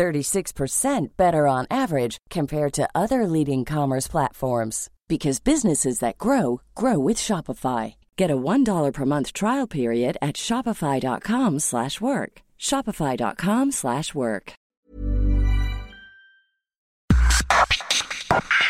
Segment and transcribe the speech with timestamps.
[0.00, 6.98] 36% better on average compared to other leading commerce platforms because businesses that grow grow
[6.98, 7.96] with Shopify.
[8.16, 12.32] Get a $1 per month trial period at shopify.com/work.
[12.58, 14.52] shopify.com/work.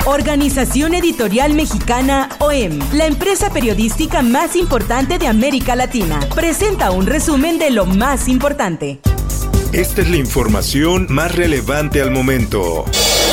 [0.06, 7.58] Organización Editorial Mexicana OEM, la empresa periodística más importante de América Latina, presenta un resumen
[7.58, 9.00] de lo más importante.
[9.72, 12.84] Esta es la información más relevante al momento.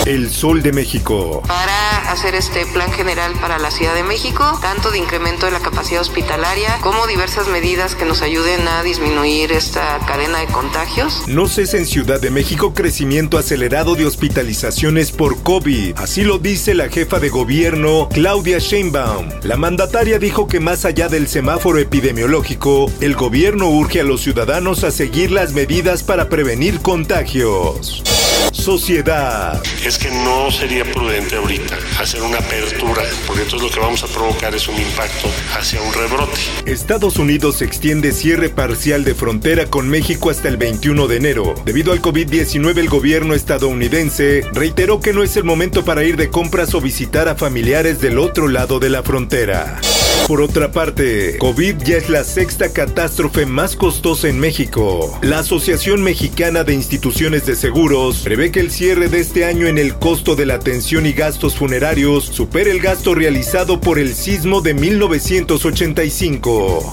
[0.06, 1.42] El Sol de México.
[1.48, 5.60] Para hacer este plan general para la Ciudad de México, tanto de incremento de la
[5.60, 11.24] capacidad hospitalaria como diversas medidas que nos ayuden a disminuir esta cadena de contagios.
[11.28, 15.98] No cesa en Ciudad de México crecimiento acelerado de hospitalizaciones por COVID.
[15.98, 19.30] Así lo dice la jefa de gobierno, Claudia Sheinbaum.
[19.44, 24.84] La mandataria dijo que más allá del semáforo epidemiológico, el gobierno urge a los ciudadanos
[24.84, 28.04] a seguir las medidas para prevenir contagios.
[28.52, 29.62] Sociedad.
[29.84, 34.08] Es que no sería prudente ahorita hacer una apertura, porque entonces lo que vamos a
[34.08, 36.38] provocar es un impacto hacia un rebrote.
[36.66, 41.56] Estados Unidos extiende cierre parcial de frontera con México hasta el 21 de enero.
[41.66, 46.30] Debido al COVID-19, el gobierno estadounidense reiteró que no es el momento para ir de
[46.30, 49.80] compras o visitar a familiares del otro lado de la frontera.
[50.28, 55.18] Por otra parte, COVID ya es la sexta catástrofe más costosa en México.
[55.22, 59.80] La Asociación Mexicana de Instituciones de Seguros prevé que el cierre de este año en
[59.80, 64.62] el costo de la atención y gastos funerarios supere el gasto realizado por el sismo
[64.62, 66.92] de 1985.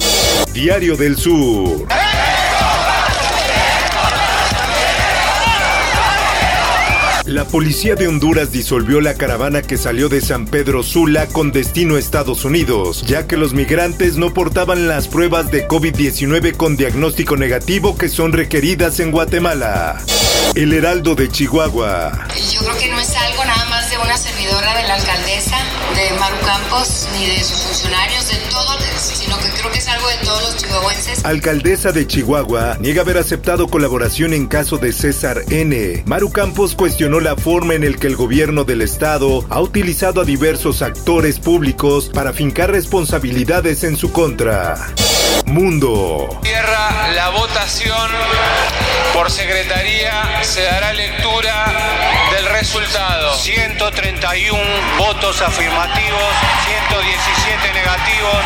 [0.54, 1.86] Diario del Sur.
[7.44, 11.96] La policía de Honduras disolvió la caravana que salió de San Pedro Sula con destino
[11.96, 17.36] a Estados Unidos, ya que los migrantes no portaban las pruebas de COVID-19 con diagnóstico
[17.36, 20.02] negativo que son requeridas en Guatemala.
[20.54, 22.28] El Heraldo de Chihuahua.
[22.50, 23.13] Yo creo que no es
[24.94, 25.56] la alcaldesa,
[25.96, 30.08] de Maru Campos, ni de sus funcionarios, de todos, sino que creo que es algo
[30.08, 31.24] de todos los chihuahuenses.
[31.24, 36.04] Alcaldesa de Chihuahua niega haber aceptado colaboración en caso de César N.
[36.06, 40.24] Maru Campos cuestionó la forma en el que el gobierno del estado ha utilizado a
[40.24, 44.76] diversos actores públicos para fincar responsabilidades en su contra.
[45.46, 46.40] Mundo.
[46.42, 48.10] Cierra la votación
[49.12, 51.72] por secretaría, se dará lectura
[52.34, 53.13] del resultado.
[53.44, 54.58] 131
[54.96, 56.34] votos afirmativos,
[56.64, 58.42] 117 negativos,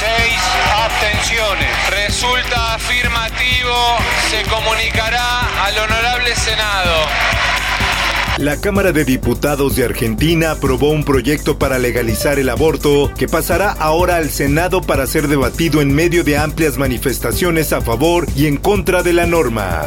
[0.00, 0.42] 6
[0.84, 1.90] abstenciones.
[1.90, 3.96] Resulta afirmativo,
[4.30, 7.06] se comunicará al honorable Senado.
[8.38, 13.70] La Cámara de Diputados de Argentina aprobó un proyecto para legalizar el aborto que pasará
[13.70, 18.56] ahora al Senado para ser debatido en medio de amplias manifestaciones a favor y en
[18.56, 19.82] contra de la norma.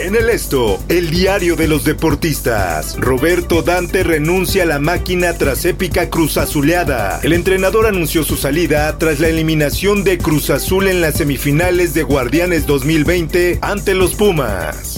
[0.00, 2.94] En el esto, el diario de los deportistas.
[2.98, 7.20] Roberto Dante renuncia a la máquina tras épica Cruz Azuleada.
[7.22, 12.02] El entrenador anunció su salida tras la eliminación de Cruz Azul en las semifinales de
[12.02, 14.97] Guardianes 2020 ante los Pumas.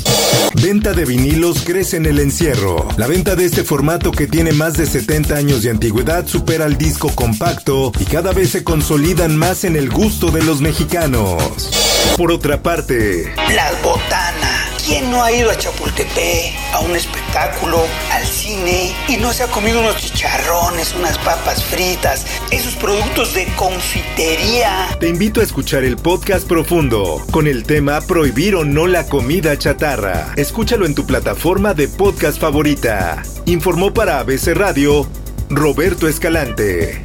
[0.63, 2.87] Venta de vinilos crece en el encierro.
[2.97, 6.77] La venta de este formato que tiene más de 70 años de antigüedad supera al
[6.77, 11.71] disco compacto y cada vez se consolidan más en el gusto de los mexicanos.
[12.17, 14.60] Por otra parte, las botanas.
[14.91, 17.79] ¿Quién no ha ido a Chapultepec, a un espectáculo,
[18.11, 23.47] al cine y no se ha comido unos chicharrones, unas papas fritas, esos productos de
[23.55, 24.89] confitería?
[24.99, 29.57] Te invito a escuchar el podcast profundo con el tema Prohibir o no la comida
[29.57, 30.33] chatarra.
[30.35, 33.23] Escúchalo en tu plataforma de podcast favorita.
[33.47, 35.09] Informó para ABC Radio
[35.51, 37.01] Roberto Escalante.